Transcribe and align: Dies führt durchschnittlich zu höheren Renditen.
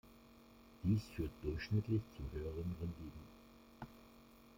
Dies 0.81 1.03
führt 1.15 1.29
durchschnittlich 1.43 2.01
zu 2.17 2.23
höheren 2.35 2.75
Renditen. 2.81 3.21